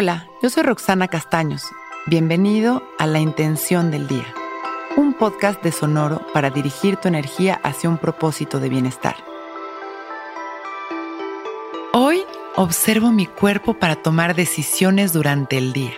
Hola, 0.00 0.28
yo 0.40 0.48
soy 0.48 0.62
Roxana 0.62 1.08
Castaños. 1.08 1.64
Bienvenido 2.06 2.84
a 3.00 3.06
La 3.08 3.18
Intención 3.18 3.90
del 3.90 4.06
Día, 4.06 4.32
un 4.96 5.12
podcast 5.12 5.60
de 5.60 5.72
Sonoro 5.72 6.24
para 6.32 6.50
dirigir 6.50 6.98
tu 6.98 7.08
energía 7.08 7.58
hacia 7.64 7.90
un 7.90 7.98
propósito 7.98 8.60
de 8.60 8.68
bienestar. 8.68 9.16
Hoy 11.92 12.22
observo 12.54 13.10
mi 13.10 13.26
cuerpo 13.26 13.74
para 13.74 13.96
tomar 13.96 14.36
decisiones 14.36 15.12
durante 15.12 15.58
el 15.58 15.72
día. 15.72 15.94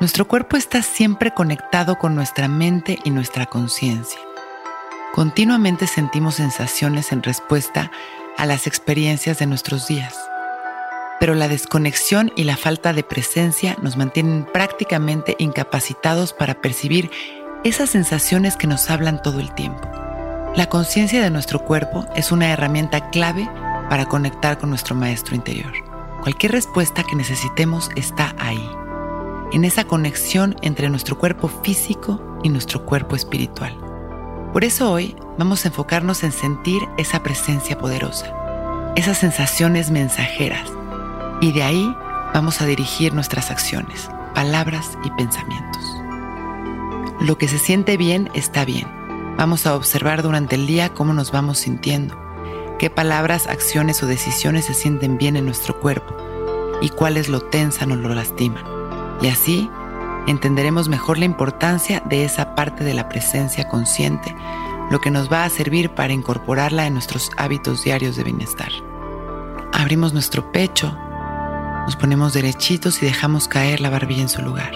Nuestro 0.00 0.28
cuerpo 0.28 0.58
está 0.58 0.82
siempre 0.82 1.32
conectado 1.32 1.96
con 1.96 2.14
nuestra 2.14 2.46
mente 2.46 2.98
y 3.04 3.10
nuestra 3.10 3.46
conciencia. 3.46 4.20
Continuamente 5.14 5.86
sentimos 5.86 6.34
sensaciones 6.34 7.10
en 7.12 7.22
respuesta 7.22 7.90
a 8.36 8.44
las 8.44 8.66
experiencias 8.66 9.38
de 9.38 9.46
nuestros 9.46 9.88
días. 9.88 10.27
Pero 11.20 11.34
la 11.34 11.48
desconexión 11.48 12.32
y 12.36 12.44
la 12.44 12.56
falta 12.56 12.92
de 12.92 13.02
presencia 13.02 13.76
nos 13.82 13.96
mantienen 13.96 14.46
prácticamente 14.52 15.34
incapacitados 15.38 16.32
para 16.32 16.60
percibir 16.60 17.10
esas 17.64 17.90
sensaciones 17.90 18.56
que 18.56 18.66
nos 18.66 18.88
hablan 18.90 19.20
todo 19.22 19.40
el 19.40 19.52
tiempo. 19.54 19.88
La 20.54 20.68
conciencia 20.68 21.22
de 21.22 21.30
nuestro 21.30 21.64
cuerpo 21.64 22.06
es 22.14 22.32
una 22.32 22.52
herramienta 22.52 23.10
clave 23.10 23.48
para 23.90 24.06
conectar 24.06 24.58
con 24.58 24.70
nuestro 24.70 24.94
maestro 24.94 25.34
interior. 25.34 25.72
Cualquier 26.22 26.52
respuesta 26.52 27.02
que 27.02 27.16
necesitemos 27.16 27.90
está 27.96 28.34
ahí 28.38 28.68
en 29.52 29.64
esa 29.64 29.84
conexión 29.84 30.56
entre 30.62 30.90
nuestro 30.90 31.18
cuerpo 31.18 31.48
físico 31.48 32.38
y 32.42 32.48
nuestro 32.48 32.84
cuerpo 32.84 33.16
espiritual. 33.16 33.76
Por 34.52 34.64
eso 34.64 34.90
hoy 34.90 35.16
vamos 35.38 35.64
a 35.64 35.68
enfocarnos 35.68 36.22
en 36.24 36.32
sentir 36.32 36.82
esa 36.96 37.22
presencia 37.22 37.78
poderosa, 37.78 38.34
esas 38.96 39.18
sensaciones 39.18 39.90
mensajeras, 39.90 40.70
y 41.40 41.52
de 41.52 41.62
ahí 41.62 41.96
vamos 42.34 42.60
a 42.60 42.66
dirigir 42.66 43.14
nuestras 43.14 43.50
acciones, 43.50 44.10
palabras 44.34 44.98
y 45.04 45.10
pensamientos. 45.10 45.82
Lo 47.20 47.38
que 47.38 47.48
se 47.48 47.58
siente 47.58 47.96
bien 47.96 48.30
está 48.34 48.64
bien. 48.64 48.86
Vamos 49.36 49.66
a 49.66 49.74
observar 49.74 50.22
durante 50.22 50.56
el 50.56 50.66
día 50.66 50.94
cómo 50.94 51.12
nos 51.12 51.32
vamos 51.32 51.58
sintiendo, 51.58 52.18
qué 52.78 52.90
palabras, 52.90 53.46
acciones 53.46 54.02
o 54.02 54.06
decisiones 54.06 54.66
se 54.66 54.74
sienten 54.74 55.18
bien 55.18 55.36
en 55.36 55.44
nuestro 55.44 55.78
cuerpo 55.78 56.16
y 56.80 56.90
cuáles 56.90 57.28
lo 57.28 57.40
tensan 57.40 57.92
o 57.92 57.96
lo 57.96 58.08
lastiman. 58.14 58.64
Y 59.20 59.28
así 59.28 59.70
entenderemos 60.26 60.88
mejor 60.88 61.18
la 61.18 61.24
importancia 61.24 62.02
de 62.04 62.24
esa 62.24 62.54
parte 62.54 62.84
de 62.84 62.94
la 62.94 63.08
presencia 63.08 63.68
consciente, 63.68 64.34
lo 64.90 65.00
que 65.00 65.10
nos 65.10 65.30
va 65.30 65.44
a 65.44 65.50
servir 65.50 65.90
para 65.90 66.12
incorporarla 66.12 66.86
en 66.86 66.94
nuestros 66.94 67.30
hábitos 67.36 67.84
diarios 67.84 68.16
de 68.16 68.24
bienestar. 68.24 68.70
Abrimos 69.72 70.12
nuestro 70.12 70.50
pecho, 70.52 70.96
nos 71.88 71.96
ponemos 71.96 72.34
derechitos 72.34 73.02
y 73.02 73.06
dejamos 73.06 73.48
caer 73.48 73.80
la 73.80 73.88
barbilla 73.88 74.20
en 74.20 74.28
su 74.28 74.42
lugar. 74.42 74.74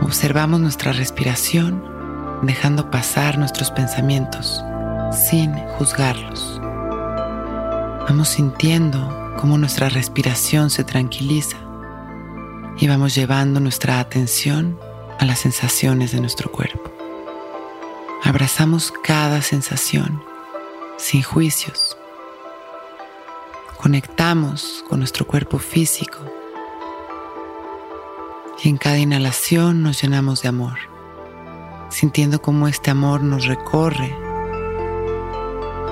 Observamos 0.00 0.60
nuestra 0.60 0.92
respiración, 0.92 1.84
dejando 2.42 2.88
pasar 2.88 3.36
nuestros 3.36 3.72
pensamientos 3.72 4.62
sin 5.10 5.52
juzgarlos. 5.70 6.60
Vamos 8.08 8.28
sintiendo 8.28 9.34
cómo 9.40 9.58
nuestra 9.58 9.88
respiración 9.88 10.70
se 10.70 10.84
tranquiliza 10.84 11.56
y 12.78 12.86
vamos 12.86 13.16
llevando 13.16 13.58
nuestra 13.58 13.98
atención 13.98 14.78
a 15.18 15.24
las 15.24 15.40
sensaciones 15.40 16.12
de 16.12 16.20
nuestro 16.20 16.48
cuerpo. 16.52 16.92
Abrazamos 18.22 18.92
cada 19.02 19.42
sensación 19.42 20.22
sin 20.96 21.24
juicios. 21.24 21.96
Conectamos 23.84 24.82
con 24.88 25.00
nuestro 25.00 25.26
cuerpo 25.26 25.58
físico 25.58 26.16
y 28.62 28.70
en 28.70 28.78
cada 28.78 28.96
inhalación 28.98 29.82
nos 29.82 30.00
llenamos 30.00 30.40
de 30.40 30.48
amor, 30.48 30.78
sintiendo 31.90 32.40
cómo 32.40 32.66
este 32.66 32.90
amor 32.90 33.22
nos 33.22 33.44
recorre 33.44 34.16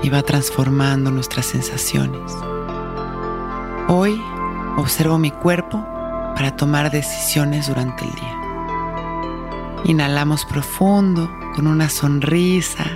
y 0.03 0.09
va 0.09 0.22
transformando 0.22 1.11
nuestras 1.11 1.44
sensaciones. 1.44 2.33
Hoy 3.89 4.19
observo 4.78 5.19
mi 5.19 5.31
cuerpo 5.31 5.84
para 6.34 6.56
tomar 6.56 6.91
decisiones 6.91 7.69
durante 7.69 8.06
el 8.06 8.15
día. 8.15 9.83
Inhalamos 9.84 10.47
profundo 10.47 11.31
con 11.55 11.66
una 11.66 11.91
sonrisa 11.91 12.87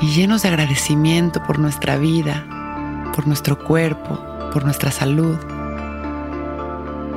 y 0.00 0.06
llenos 0.06 0.42
de 0.42 0.50
agradecimiento 0.50 1.42
por 1.42 1.58
nuestra 1.58 1.96
vida, 1.96 2.46
por 3.12 3.26
nuestro 3.26 3.58
cuerpo, 3.58 4.18
por 4.52 4.64
nuestra 4.64 4.90
salud. 4.90 5.36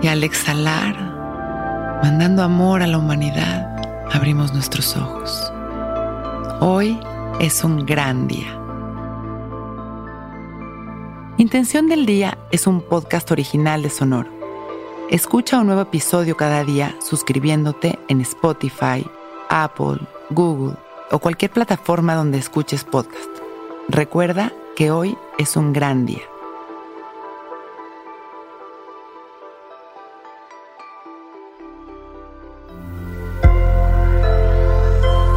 Y 0.01 0.07
al 0.07 0.23
exhalar, 0.23 0.95
mandando 2.03 2.44
amor 2.44 2.81
a 2.83 2.88
la 2.88 2.97
humanidad, 2.97 3.75
abrimos 4.13 4.53
nuestros 4.53 4.95
ojos. 4.97 5.51
Hoy 6.59 7.00
es 7.39 7.63
un 7.63 7.85
gran 7.85 8.28
día. 8.28 8.59
Intención 11.38 11.88
del 11.88 12.06
Día 12.06 12.38
es 12.51 12.66
un 12.66 12.81
podcast 12.81 13.29
original 13.31 13.81
de 13.81 13.89
Sonoro. 13.89 14.29
Escucha 15.09 15.59
un 15.59 15.67
nuevo 15.67 15.81
episodio 15.81 16.38
cada 16.38 16.63
día 16.63 16.95
suscribiéndote 17.01 18.00
en 18.07 18.22
Spotify, 18.22 19.06
Apple, 19.50 20.00
Google 20.29 20.75
o 21.12 21.19
cualquier 21.19 21.51
plataforma 21.51 22.16
donde 22.16 22.38
escuches 22.38 22.83
podcast. 22.83 23.29
Recuerda 23.89 24.51
que 24.75 24.91
hoy 24.91 25.17
es 25.38 25.57
un 25.57 25.73
gran 25.73 26.06
día. 26.06 26.22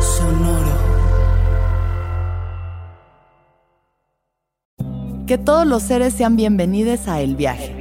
Sonoro. 0.00 0.66
Que 5.26 5.38
todos 5.38 5.66
los 5.66 5.82
seres 5.82 6.14
sean 6.14 6.36
bienvenidos 6.36 7.08
a 7.08 7.20
El 7.20 7.36
Viaje. 7.36 7.74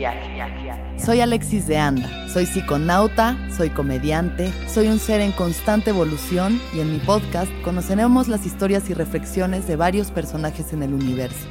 Soy 0.97 1.21
Alexis 1.21 1.67
de 1.67 1.77
Anda, 1.77 2.27
soy 2.27 2.47
psiconauta, 2.47 3.37
soy 3.55 3.69
comediante, 3.69 4.51
soy 4.67 4.87
un 4.87 4.97
ser 4.97 5.21
en 5.21 5.31
constante 5.31 5.91
evolución 5.91 6.59
y 6.73 6.79
en 6.79 6.91
mi 6.91 6.97
podcast 6.97 7.51
conoceremos 7.63 8.27
las 8.27 8.47
historias 8.47 8.89
y 8.89 8.95
reflexiones 8.95 9.67
de 9.67 9.75
varios 9.75 10.09
personajes 10.09 10.73
en 10.73 10.81
el 10.81 10.95
universo. 10.95 11.47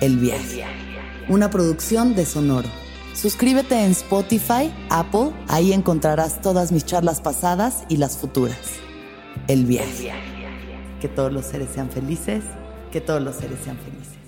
El 0.00 0.16
viaje, 0.16 0.64
una 1.28 1.50
producción 1.50 2.14
de 2.14 2.24
Sonoro. 2.24 2.70
Suscríbete 3.12 3.84
en 3.84 3.90
Spotify, 3.90 4.72
Apple, 4.88 5.32
ahí 5.46 5.74
encontrarás 5.74 6.40
todas 6.40 6.72
mis 6.72 6.86
charlas 6.86 7.20
pasadas 7.20 7.84
y 7.90 7.98
las 7.98 8.16
futuras. 8.16 8.56
El 9.46 9.66
viaje. 9.66 10.10
Que 11.02 11.08
todos 11.08 11.30
los 11.30 11.44
seres 11.44 11.68
sean 11.74 11.90
felices, 11.90 12.42
que 12.90 13.02
todos 13.02 13.20
los 13.20 13.36
seres 13.36 13.58
sean 13.62 13.76
felices. 13.76 14.19